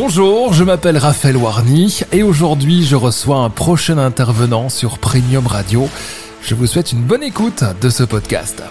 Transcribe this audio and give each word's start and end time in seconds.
Bonjour, 0.00 0.52
je 0.52 0.62
m'appelle 0.62 0.96
Raphaël 0.96 1.36
Warny 1.36 2.02
et 2.12 2.22
aujourd'hui 2.22 2.84
je 2.84 2.94
reçois 2.94 3.38
un 3.38 3.50
prochain 3.50 3.98
intervenant 3.98 4.68
sur 4.68 5.00
Premium 5.00 5.44
Radio. 5.44 5.88
Je 6.40 6.54
vous 6.54 6.68
souhaite 6.68 6.92
une 6.92 7.02
bonne 7.02 7.24
écoute 7.24 7.64
de 7.82 7.90
ce 7.90 8.04
podcast. 8.04 8.62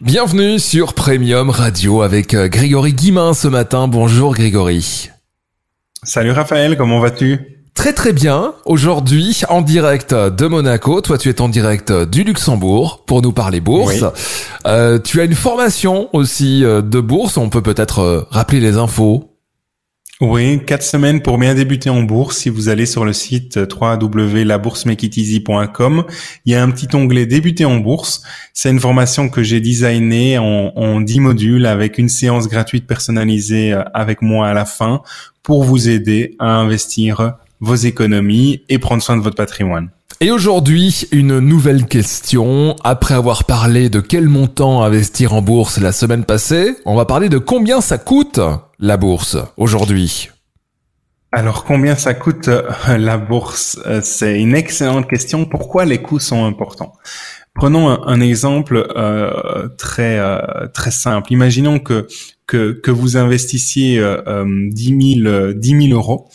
Bienvenue 0.00 0.60
sur 0.60 0.94
Premium 0.94 1.50
Radio 1.50 2.02
avec 2.02 2.32
euh, 2.32 2.46
Grégory 2.46 2.92
Guimin 2.92 3.34
ce 3.34 3.48
matin. 3.48 3.88
Bonjour 3.88 4.34
Grégory. 4.34 5.10
Salut 6.04 6.30
Raphaël, 6.30 6.76
comment 6.76 7.00
vas-tu? 7.00 7.57
Très 7.78 7.92
très 7.92 8.12
bien. 8.12 8.54
Aujourd'hui, 8.64 9.42
en 9.48 9.62
direct 9.62 10.12
de 10.12 10.46
Monaco. 10.48 11.00
Toi, 11.00 11.16
tu 11.16 11.28
es 11.28 11.40
en 11.40 11.48
direct 11.48 11.92
du 11.92 12.24
Luxembourg 12.24 13.04
pour 13.06 13.22
nous 13.22 13.30
parler 13.30 13.60
bourse. 13.60 14.02
Euh, 14.66 14.98
tu 14.98 15.20
as 15.20 15.24
une 15.24 15.36
formation 15.36 16.08
aussi 16.12 16.64
euh, 16.64 16.82
de 16.82 16.98
bourse. 16.98 17.36
On 17.36 17.50
peut 17.50 17.62
peut-être 17.62 18.00
euh, 18.00 18.22
rappeler 18.30 18.58
les 18.58 18.78
infos. 18.78 19.32
Oui, 20.20 20.60
quatre 20.66 20.82
semaines 20.82 21.22
pour 21.22 21.38
bien 21.38 21.54
débuter 21.54 21.88
en 21.88 22.02
bourse. 22.02 22.38
Si 22.38 22.48
vous 22.48 22.68
allez 22.68 22.84
sur 22.84 23.04
le 23.04 23.12
site 23.12 23.56
www.laboursemakeiteasy.com, 23.56 26.04
il 26.46 26.52
y 26.52 26.56
a 26.56 26.62
un 26.64 26.70
petit 26.72 26.88
onglet 26.96 27.26
débuter 27.26 27.64
en 27.64 27.76
bourse. 27.76 28.22
C'est 28.54 28.70
une 28.70 28.80
formation 28.80 29.28
que 29.28 29.44
j'ai 29.44 29.60
designée 29.60 30.36
en, 30.36 30.72
en 30.74 31.00
10 31.00 31.20
modules 31.20 31.64
avec 31.64 31.98
une 31.98 32.08
séance 32.08 32.48
gratuite 32.48 32.88
personnalisée 32.88 33.80
avec 33.94 34.20
moi 34.20 34.48
à 34.48 34.52
la 34.52 34.64
fin 34.64 35.00
pour 35.44 35.62
vous 35.62 35.88
aider 35.88 36.34
à 36.40 36.56
investir 36.56 37.36
vos 37.60 37.74
économies 37.74 38.62
et 38.68 38.78
prendre 38.78 39.02
soin 39.02 39.16
de 39.16 39.22
votre 39.22 39.36
patrimoine. 39.36 39.90
Et 40.20 40.32
aujourd'hui, 40.32 41.06
une 41.12 41.38
nouvelle 41.38 41.86
question. 41.86 42.74
Après 42.82 43.14
avoir 43.14 43.44
parlé 43.44 43.88
de 43.88 44.00
quel 44.00 44.28
montant 44.28 44.82
investir 44.82 45.32
en 45.32 45.42
bourse 45.42 45.78
la 45.78 45.92
semaine 45.92 46.24
passée, 46.24 46.74
on 46.86 46.96
va 46.96 47.04
parler 47.04 47.28
de 47.28 47.38
combien 47.38 47.80
ça 47.80 47.98
coûte 47.98 48.40
la 48.80 48.96
bourse 48.96 49.36
aujourd'hui. 49.56 50.30
Alors 51.30 51.64
combien 51.64 51.94
ça 51.94 52.14
coûte 52.14 52.48
euh, 52.48 52.62
la 52.98 53.18
bourse 53.18 53.78
euh, 53.86 54.00
C'est 54.02 54.40
une 54.40 54.54
excellente 54.56 55.08
question. 55.08 55.44
Pourquoi 55.44 55.84
les 55.84 55.98
coûts 55.98 56.20
sont 56.20 56.44
importants? 56.46 56.94
Prenons 57.54 57.88
un, 57.88 58.20
exemple 58.20 58.86
euh, 58.96 59.68
très 59.78 60.20
très 60.72 60.92
simple. 60.92 61.32
Imaginons 61.32 61.80
que 61.80 62.06
que, 62.48 62.72
que 62.72 62.90
vous 62.90 63.16
investissiez 63.16 63.98
euh, 64.00 64.44
10 64.70 65.22
000 65.22 65.52
10 65.52 65.88
000 65.88 65.98
euros 65.98 66.28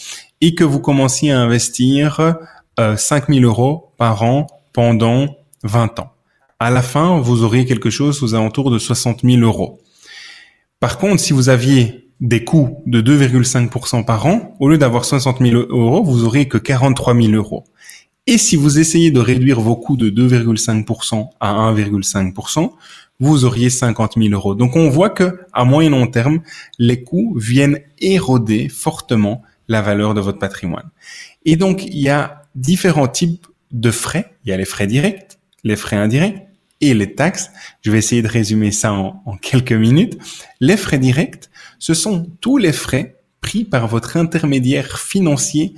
et 0.43 0.55
que 0.55 0.65
vous 0.65 0.79
commenciez 0.79 1.31
à 1.31 1.39
investir 1.39 2.35
euh, 2.77 2.97
5 2.97 3.29
000 3.29 3.45
euros 3.45 3.93
par 3.97 4.23
an 4.23 4.47
pendant 4.73 5.37
20 5.63 6.01
ans. 6.01 6.11
À 6.59 6.69
la 6.69 6.81
fin, 6.81 7.17
vous 7.17 7.43
auriez 7.45 7.65
quelque 7.65 7.89
chose 7.89 8.21
aux 8.23 8.35
alentours 8.35 8.69
de 8.69 8.77
60 8.77 9.21
000 9.23 9.41
euros. 9.41 9.79
Par 10.81 10.97
contre, 10.97 11.21
si 11.21 11.31
vous 11.31 11.47
aviez 11.47 12.09
des 12.19 12.43
coûts 12.43 12.83
de 12.85 12.99
2,5% 13.01 14.03
par 14.03 14.25
an, 14.25 14.57
au 14.59 14.67
lieu 14.67 14.77
d'avoir 14.77 15.05
60 15.05 15.39
000 15.39 15.65
euros, 15.69 16.03
vous 16.03 16.25
auriez 16.25 16.49
que 16.49 16.57
43 16.57 17.15
000 17.15 17.31
euros. 17.31 17.63
Et 18.27 18.37
si 18.37 18.57
vous 18.57 18.79
essayez 18.79 19.11
de 19.11 19.21
réduire 19.21 19.61
vos 19.61 19.77
coûts 19.77 19.95
de 19.95 20.09
2,5% 20.09 21.29
à 21.39 21.53
1,5%, 21.71 22.69
vous 23.21 23.45
auriez 23.45 23.69
50 23.69 24.15
000 24.17 24.33
euros. 24.33 24.55
Donc 24.55 24.75
on 24.75 24.89
voit 24.89 25.09
que 25.09 25.39
à 25.53 25.63
moyen 25.63 25.91
long 25.91 26.07
terme, 26.07 26.41
les 26.79 27.01
coûts 27.01 27.33
viennent 27.39 27.79
éroder 28.01 28.67
fortement 28.67 29.41
la 29.67 29.81
valeur 29.81 30.13
de 30.13 30.21
votre 30.21 30.39
patrimoine. 30.39 30.89
Et 31.45 31.55
donc, 31.55 31.83
il 31.85 31.99
y 31.99 32.09
a 32.09 32.43
différents 32.55 33.07
types 33.07 33.47
de 33.71 33.91
frais. 33.91 34.35
Il 34.45 34.49
y 34.49 34.53
a 34.53 34.57
les 34.57 34.65
frais 34.65 34.87
directs, 34.87 35.39
les 35.63 35.75
frais 35.75 35.95
indirects 35.95 36.47
et 36.81 36.93
les 36.93 37.15
taxes. 37.15 37.49
Je 37.81 37.91
vais 37.91 37.97
essayer 37.97 38.21
de 38.21 38.27
résumer 38.27 38.71
ça 38.71 38.93
en, 38.93 39.21
en 39.25 39.37
quelques 39.37 39.73
minutes. 39.73 40.17
Les 40.59 40.77
frais 40.77 40.99
directs, 40.99 41.49
ce 41.79 41.93
sont 41.93 42.29
tous 42.41 42.57
les 42.57 42.73
frais 42.73 43.15
pris 43.41 43.65
par 43.65 43.87
votre 43.87 44.17
intermédiaire 44.17 44.99
financier 44.99 45.73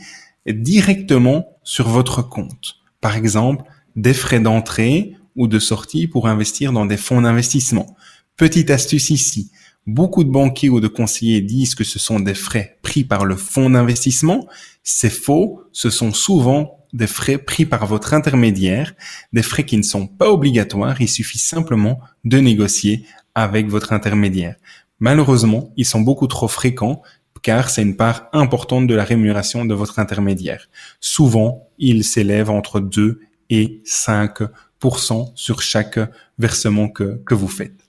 directement 0.47 1.57
sur 1.63 1.87
votre 1.87 2.21
compte. 2.21 2.75
Par 3.01 3.15
exemple, 3.15 3.63
des 3.95 4.13
frais 4.13 4.39
d'entrée 4.39 5.15
ou 5.35 5.47
de 5.47 5.59
sortie 5.59 6.07
pour 6.07 6.27
investir 6.27 6.71
dans 6.71 6.85
des 6.85 6.97
fonds 6.97 7.21
d'investissement. 7.21 7.95
Petite 8.37 8.69
astuce 8.69 9.09
ici, 9.09 9.51
Beaucoup 9.87 10.23
de 10.23 10.31
banquiers 10.31 10.69
ou 10.69 10.79
de 10.79 10.87
conseillers 10.87 11.41
disent 11.41 11.75
que 11.75 11.83
ce 11.83 11.99
sont 11.99 12.19
des 12.19 12.33
frais 12.33 12.77
pris 12.81 13.03
par 13.03 13.23
le 13.23 13.35
fonds 13.35 13.69
d'investissement. 13.69 14.47
C'est 14.83 15.11
faux. 15.11 15.61
Ce 15.71 15.91
sont 15.91 16.11
souvent 16.11 16.79
des 16.91 17.07
frais 17.07 17.37
pris 17.37 17.65
par 17.65 17.85
votre 17.85 18.13
intermédiaire, 18.13 18.93
des 19.33 19.43
frais 19.43 19.65
qui 19.65 19.77
ne 19.77 19.83
sont 19.83 20.07
pas 20.07 20.31
obligatoires. 20.31 20.99
Il 21.01 21.09
suffit 21.09 21.37
simplement 21.37 21.99
de 22.23 22.39
négocier 22.39 23.05
avec 23.35 23.67
votre 23.67 23.93
intermédiaire. 23.93 24.55
Malheureusement, 24.99 25.71
ils 25.77 25.85
sont 25.85 26.01
beaucoup 26.01 26.27
trop 26.27 26.47
fréquents 26.47 27.03
car 27.43 27.69
c'est 27.69 27.83
une 27.83 27.95
part 27.95 28.27
importante 28.33 28.87
de 28.87 28.95
la 28.95 29.03
rémunération 29.03 29.65
de 29.65 29.75
votre 29.75 29.99
intermédiaire. 29.99 30.67
Souvent, 30.99 31.67
ils 31.77 32.03
s'élèvent 32.03 32.49
entre 32.49 32.79
2 32.79 33.19
et 33.51 33.83
5% 33.85 35.31
sur 35.35 35.61
chaque 35.61 35.99
versement 36.39 36.89
que, 36.89 37.21
que 37.23 37.35
vous 37.35 37.47
faites. 37.47 37.84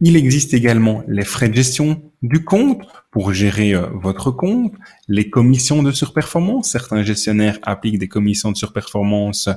Il 0.00 0.16
existe 0.16 0.54
également 0.54 1.02
les 1.08 1.24
frais 1.24 1.48
de 1.48 1.54
gestion 1.54 2.00
du 2.22 2.44
compte 2.44 2.82
pour 3.10 3.32
gérer 3.32 3.74
euh, 3.74 3.86
votre 3.94 4.30
compte, 4.30 4.72
les 5.08 5.28
commissions 5.28 5.82
de 5.82 5.90
surperformance. 5.90 6.70
Certains 6.70 7.02
gestionnaires 7.02 7.58
appliquent 7.62 7.98
des 7.98 8.06
commissions 8.06 8.52
de 8.52 8.56
surperformance 8.56 9.48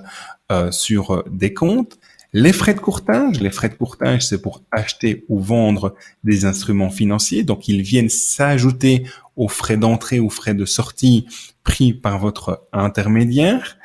euh, 0.51 0.71
sur 0.71 1.11
euh, 1.11 1.23
des 1.31 1.53
comptes. 1.53 1.99
Les 2.33 2.53
frais 2.53 2.73
de 2.73 2.79
courtage, 2.79 3.39
les 3.39 3.51
frais 3.51 3.69
de 3.69 3.75
courtage, 3.75 4.25
c'est 4.25 4.41
pour 4.41 4.63
acheter 4.71 5.25
ou 5.29 5.39
vendre 5.39 5.95
des 6.23 6.45
instruments 6.45 6.89
financiers. 6.89 7.43
Donc, 7.43 7.67
ils 7.67 7.83
viennent 7.83 8.09
s'ajouter 8.09 9.03
aux 9.35 9.49
frais 9.49 9.77
d'entrée 9.77 10.19
ou 10.19 10.31
frais 10.31 10.55
de 10.55 10.65
sortie 10.65 11.27
pris 11.63 11.93
par 11.93 12.17
votre 12.17 12.67
intermédiaire. 12.73 13.77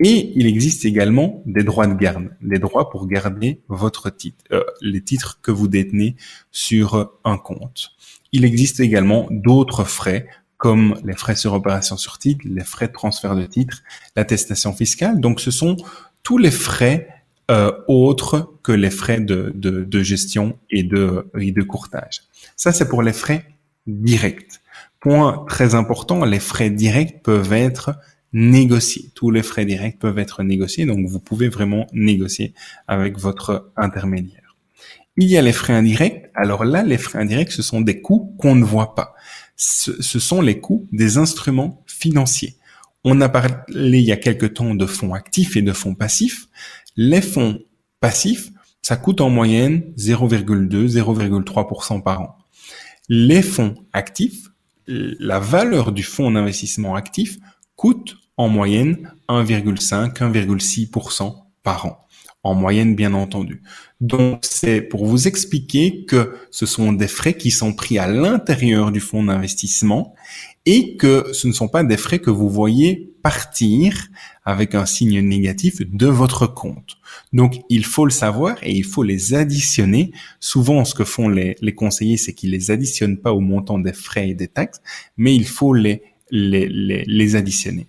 Et 0.00 0.32
il 0.34 0.46
existe 0.46 0.84
également 0.84 1.42
des 1.46 1.62
droits 1.62 1.86
de 1.86 1.94
garde, 1.94 2.30
des 2.42 2.58
droits 2.58 2.90
pour 2.90 3.06
garder 3.06 3.62
votre 3.68 4.10
titre, 4.10 4.44
les 4.80 5.02
titres 5.02 5.40
que 5.42 5.50
vous 5.50 5.68
détenez 5.68 6.16
sur 6.50 7.12
un 7.24 7.38
compte. 7.38 7.92
Il 8.32 8.44
existe 8.44 8.80
également 8.80 9.28
d'autres 9.30 9.84
frais 9.84 10.26
comme 10.56 10.98
les 11.04 11.14
frais 11.14 11.36
sur 11.36 11.52
opération 11.52 11.96
sur 11.96 12.18
titre, 12.18 12.46
les 12.48 12.64
frais 12.64 12.88
de 12.88 12.92
transfert 12.92 13.36
de 13.36 13.44
titre, 13.44 13.82
l'attestation 14.16 14.72
fiscale. 14.72 15.20
Donc 15.20 15.40
ce 15.40 15.50
sont 15.50 15.76
tous 16.22 16.38
les 16.38 16.50
frais 16.50 17.08
euh, 17.50 17.70
autres 17.88 18.54
que 18.62 18.72
les 18.72 18.90
frais 18.90 19.20
de, 19.20 20.02
gestion 20.02 20.58
et 20.70 20.82
de, 20.82 21.62
courtage. 21.62 22.22
Ça, 22.56 22.72
c'est 22.72 22.88
pour 22.88 23.02
les 23.02 23.12
frais 23.12 23.44
directs. 23.86 24.60
Point 25.00 25.44
très 25.46 25.74
important, 25.74 26.24
les 26.24 26.40
frais 26.40 26.70
directs 26.70 27.22
peuvent 27.22 27.52
être 27.52 27.98
négocier. 28.32 29.10
Tous 29.14 29.30
les 29.30 29.42
frais 29.42 29.66
directs 29.66 29.98
peuvent 29.98 30.18
être 30.18 30.42
négociés, 30.42 30.86
donc 30.86 31.06
vous 31.06 31.20
pouvez 31.20 31.50
vraiment 31.50 31.86
négocier 31.92 32.54
avec 32.88 33.18
votre 33.18 33.70
intermédiaire. 33.76 34.43
Il 35.16 35.28
y 35.28 35.36
a 35.36 35.42
les 35.42 35.52
frais 35.52 35.74
indirects. 35.74 36.30
Alors 36.34 36.64
là, 36.64 36.82
les 36.82 36.98
frais 36.98 37.20
indirects, 37.20 37.52
ce 37.52 37.62
sont 37.62 37.80
des 37.80 38.00
coûts 38.00 38.34
qu'on 38.38 38.56
ne 38.56 38.64
voit 38.64 38.94
pas. 38.94 39.14
Ce, 39.56 40.18
sont 40.18 40.40
les 40.40 40.60
coûts 40.60 40.88
des 40.90 41.18
instruments 41.18 41.84
financiers. 41.86 42.56
On 43.04 43.20
a 43.20 43.28
parlé 43.28 43.54
il 43.68 44.04
y 44.04 44.10
a 44.10 44.16
quelque 44.16 44.46
temps 44.46 44.74
de 44.74 44.86
fonds 44.86 45.14
actifs 45.14 45.56
et 45.56 45.62
de 45.62 45.72
fonds 45.72 45.94
passifs. 45.94 46.48
Les 46.96 47.22
fonds 47.22 47.60
passifs, 48.00 48.50
ça 48.82 48.96
coûte 48.96 49.20
en 49.20 49.30
moyenne 49.30 49.84
0,2, 49.96 50.88
0,3% 50.88 52.02
par 52.02 52.22
an. 52.22 52.36
Les 53.08 53.42
fonds 53.42 53.76
actifs, 53.92 54.48
la 54.86 55.38
valeur 55.38 55.92
du 55.92 56.02
fonds 56.02 56.32
d'investissement 56.32 56.96
actif 56.96 57.38
coûte 57.76 58.16
en 58.36 58.48
moyenne 58.48 59.12
1,5-1,6% 59.28 61.36
par 61.62 61.86
an. 61.86 62.03
En 62.44 62.54
moyenne, 62.54 62.94
bien 62.94 63.14
entendu. 63.14 63.62
Donc, 64.02 64.40
c'est 64.42 64.82
pour 64.82 65.06
vous 65.06 65.26
expliquer 65.26 66.04
que 66.04 66.34
ce 66.50 66.66
sont 66.66 66.92
des 66.92 67.08
frais 67.08 67.34
qui 67.34 67.50
sont 67.50 67.72
pris 67.72 67.98
à 67.98 68.06
l'intérieur 68.06 68.92
du 68.92 69.00
fonds 69.00 69.24
d'investissement 69.24 70.14
et 70.66 70.96
que 70.96 71.32
ce 71.32 71.48
ne 71.48 71.52
sont 71.52 71.68
pas 71.68 71.84
des 71.84 71.96
frais 71.96 72.18
que 72.18 72.30
vous 72.30 72.50
voyez 72.50 73.14
partir 73.22 74.08
avec 74.44 74.74
un 74.74 74.84
signe 74.84 75.20
négatif 75.20 75.80
de 75.80 76.06
votre 76.06 76.46
compte. 76.46 76.98
Donc, 77.32 77.60
il 77.70 77.86
faut 77.86 78.04
le 78.04 78.10
savoir 78.10 78.56
et 78.62 78.72
il 78.72 78.84
faut 78.84 79.02
les 79.02 79.32
additionner. 79.32 80.12
Souvent, 80.38 80.84
ce 80.84 80.94
que 80.94 81.04
font 81.04 81.30
les, 81.30 81.56
conseillers, 81.74 82.18
c'est 82.18 82.34
qu'ils 82.34 82.50
les 82.50 82.70
additionnent 82.70 83.18
pas 83.18 83.32
au 83.32 83.40
montant 83.40 83.78
des 83.78 83.94
frais 83.94 84.28
et 84.28 84.34
des 84.34 84.48
taxes, 84.48 84.82
mais 85.16 85.34
il 85.34 85.46
faut 85.46 85.72
les, 85.72 86.02
les 86.30 87.36
additionner. 87.36 87.88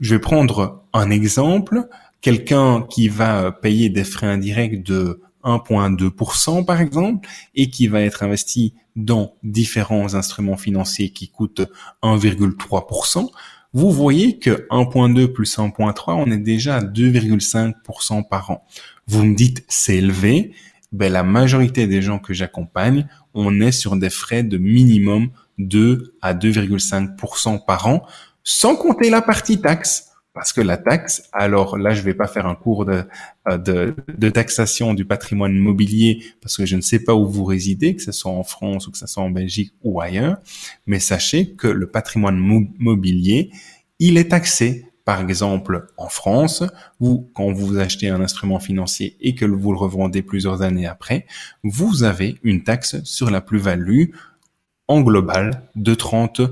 Je 0.00 0.14
vais 0.14 0.20
prendre 0.20 0.84
un 0.92 1.10
exemple. 1.10 1.88
Quelqu'un 2.20 2.82
qui 2.82 3.08
va 3.08 3.52
payer 3.52 3.90
des 3.90 4.04
frais 4.04 4.26
indirects 4.26 4.82
de 4.82 5.20
1,2% 5.44 6.64
par 6.64 6.80
exemple 6.80 7.28
et 7.54 7.70
qui 7.70 7.86
va 7.86 8.02
être 8.02 8.22
investi 8.22 8.74
dans 8.96 9.34
différents 9.42 10.14
instruments 10.14 10.56
financiers 10.56 11.10
qui 11.10 11.28
coûtent 11.28 11.62
1,3%, 12.02 13.28
vous 13.72 13.92
voyez 13.92 14.38
que 14.38 14.66
1.2 14.70 15.28
plus 15.28 15.58
1.3, 15.58 16.14
on 16.14 16.30
est 16.30 16.38
déjà 16.38 16.76
à 16.76 16.80
2,5% 16.80 18.26
par 18.28 18.50
an. 18.50 18.64
Vous 19.06 19.24
me 19.24 19.34
dites 19.34 19.64
c'est 19.68 19.96
élevé, 19.96 20.52
ben 20.90 21.12
la 21.12 21.22
majorité 21.22 21.86
des 21.86 22.02
gens 22.02 22.18
que 22.18 22.34
j'accompagne 22.34 23.06
on 23.34 23.60
est 23.60 23.72
sur 23.72 23.96
des 23.96 24.10
frais 24.10 24.42
de 24.42 24.58
minimum 24.58 25.30
2 25.58 26.14
à 26.22 26.34
2,5% 26.34 27.64
par 27.64 27.86
an, 27.86 28.04
sans 28.42 28.74
compter 28.74 29.10
la 29.10 29.22
partie 29.22 29.60
taxe. 29.60 30.07
Parce 30.38 30.52
que 30.52 30.60
la 30.60 30.76
taxe, 30.76 31.28
alors 31.32 31.76
là, 31.76 31.94
je 31.94 32.02
vais 32.02 32.14
pas 32.14 32.28
faire 32.28 32.46
un 32.46 32.54
cours 32.54 32.84
de, 32.84 33.02
euh, 33.48 33.58
de, 33.58 33.96
de, 34.16 34.28
taxation 34.30 34.94
du 34.94 35.04
patrimoine 35.04 35.56
mobilier 35.56 36.22
parce 36.40 36.56
que 36.56 36.64
je 36.64 36.76
ne 36.76 36.80
sais 36.80 37.00
pas 37.00 37.12
où 37.12 37.26
vous 37.26 37.42
résidez, 37.42 37.96
que 37.96 38.02
ce 38.02 38.12
soit 38.12 38.30
en 38.30 38.44
France 38.44 38.86
ou 38.86 38.92
que 38.92 38.98
ce 38.98 39.08
soit 39.08 39.24
en 39.24 39.30
Belgique 39.30 39.74
ou 39.82 40.00
ailleurs, 40.00 40.36
mais 40.86 41.00
sachez 41.00 41.56
que 41.56 41.66
le 41.66 41.88
patrimoine 41.88 42.36
mobilier, 42.78 43.50
il 43.98 44.16
est 44.16 44.28
taxé. 44.28 44.86
Par 45.04 45.20
exemple, 45.20 45.88
en 45.96 46.08
France, 46.08 46.62
vous, 47.00 47.28
quand 47.34 47.50
vous 47.50 47.78
achetez 47.78 48.08
un 48.08 48.20
instrument 48.20 48.60
financier 48.60 49.16
et 49.20 49.34
que 49.34 49.44
vous 49.44 49.72
le 49.72 49.78
revendez 49.78 50.22
plusieurs 50.22 50.62
années 50.62 50.86
après, 50.86 51.26
vous 51.64 52.04
avez 52.04 52.38
une 52.44 52.62
taxe 52.62 53.02
sur 53.02 53.28
la 53.28 53.40
plus-value 53.40 54.10
en 54.86 55.00
global 55.00 55.62
de 55.74 55.96
30 55.96 56.42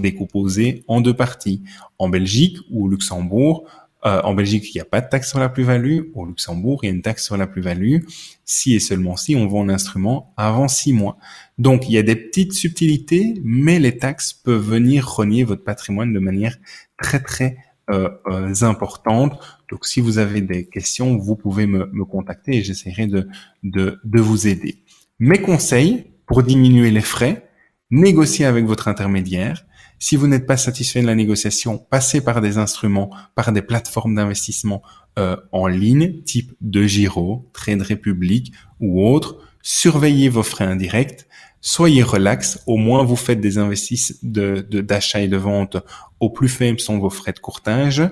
décomposé 0.00 0.84
en 0.88 1.00
deux 1.00 1.14
parties. 1.14 1.62
En 1.98 2.08
Belgique 2.08 2.58
ou 2.70 2.86
au 2.86 2.88
Luxembourg, 2.88 3.66
euh, 4.04 4.20
en 4.22 4.34
Belgique, 4.34 4.72
il 4.72 4.76
n'y 4.76 4.80
a 4.80 4.84
pas 4.84 5.00
de 5.00 5.08
taxe 5.08 5.28
sur 5.28 5.40
la 5.40 5.48
plus-value. 5.48 6.10
Au 6.14 6.26
Luxembourg, 6.26 6.80
il 6.82 6.86
y 6.86 6.90
a 6.90 6.94
une 6.94 7.02
taxe 7.02 7.24
sur 7.24 7.36
la 7.36 7.46
plus-value 7.46 8.02
si 8.44 8.74
et 8.74 8.78
seulement 8.80 9.16
si 9.16 9.34
on 9.34 9.46
vend 9.46 9.64
l'instrument 9.64 10.32
avant 10.36 10.68
six 10.68 10.92
mois. 10.92 11.16
Donc, 11.58 11.88
il 11.88 11.92
y 11.92 11.98
a 11.98 12.02
des 12.02 12.14
petites 12.14 12.52
subtilités, 12.52 13.40
mais 13.42 13.80
les 13.80 13.98
taxes 13.98 14.32
peuvent 14.32 14.62
venir 14.62 15.08
renier 15.08 15.42
votre 15.42 15.64
patrimoine 15.64 16.12
de 16.12 16.20
manière 16.20 16.56
très, 17.02 17.20
très 17.20 17.56
euh, 17.90 18.10
euh, 18.26 18.54
importante. 18.62 19.40
Donc, 19.70 19.86
si 19.86 20.00
vous 20.00 20.18
avez 20.18 20.40
des 20.40 20.66
questions, 20.66 21.16
vous 21.16 21.34
pouvez 21.34 21.66
me, 21.66 21.86
me 21.92 22.04
contacter 22.04 22.56
et 22.58 22.62
j'essaierai 22.62 23.06
de, 23.06 23.28
de, 23.64 23.98
de 24.04 24.20
vous 24.20 24.46
aider. 24.46 24.84
Mes 25.18 25.40
conseils 25.40 26.04
pour 26.26 26.42
diminuer 26.42 26.90
les 26.90 27.00
frais, 27.00 27.45
négociez 27.90 28.44
avec 28.44 28.64
votre 28.64 28.88
intermédiaire. 28.88 29.64
Si 29.98 30.16
vous 30.16 30.26
n'êtes 30.26 30.46
pas 30.46 30.56
satisfait 30.56 31.00
de 31.00 31.06
la 31.06 31.14
négociation, 31.14 31.78
passez 31.78 32.20
par 32.20 32.40
des 32.40 32.58
instruments, 32.58 33.10
par 33.34 33.52
des 33.52 33.62
plateformes 33.62 34.14
d'investissement 34.14 34.82
euh, 35.18 35.36
en 35.52 35.66
ligne, 35.66 36.22
type 36.22 36.52
de 36.60 36.84
Giro, 36.84 37.48
Trade 37.54 37.82
Republic 37.82 38.52
ou 38.80 39.06
autres. 39.06 39.38
Surveillez 39.62 40.28
vos 40.28 40.42
frais 40.42 40.66
indirects. 40.66 41.26
Soyez 41.62 42.02
relax. 42.02 42.62
Au 42.66 42.76
moins, 42.76 43.02
vous 43.02 43.16
faites 43.16 43.40
des 43.40 43.56
investissements 43.56 44.18
d'achat 44.22 45.18
de, 45.18 45.24
et 45.24 45.28
de 45.28 45.36
vente 45.36 45.78
au 46.20 46.30
plus 46.30 46.48
faible 46.48 46.78
sont 46.78 46.98
vos 46.98 47.10
frais 47.10 47.32
de 47.32 47.38
courtage. 47.38 48.02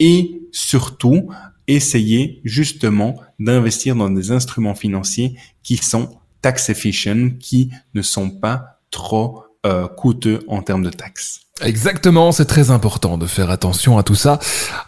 Et 0.00 0.42
surtout, 0.52 1.28
essayez 1.66 2.40
justement 2.44 3.20
d'investir 3.38 3.94
dans 3.94 4.10
des 4.10 4.30
instruments 4.32 4.74
financiers 4.74 5.36
qui 5.62 5.76
sont 5.76 6.18
tax 6.40 6.70
efficient, 6.70 7.30
qui 7.38 7.70
ne 7.94 8.02
sont 8.02 8.30
pas 8.30 8.77
trop 8.90 9.44
euh, 9.66 9.88
coûteux 9.88 10.40
en 10.48 10.62
termes 10.62 10.82
de 10.82 10.90
taxes. 10.90 11.40
Exactement, 11.60 12.30
c'est 12.30 12.44
très 12.44 12.70
important 12.70 13.18
de 13.18 13.26
faire 13.26 13.50
attention 13.50 13.98
à 13.98 14.02
tout 14.02 14.14
ça. 14.14 14.38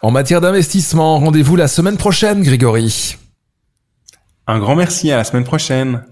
En 0.02 0.10
matière 0.10 0.40
d'investissement, 0.40 1.18
rendez-vous 1.18 1.56
la 1.56 1.68
semaine 1.68 1.96
prochaine, 1.96 2.42
Grégory. 2.42 3.16
Un 4.46 4.58
grand 4.58 4.76
merci, 4.76 5.10
à 5.10 5.16
la 5.16 5.24
semaine 5.24 5.44
prochaine. 5.44 6.04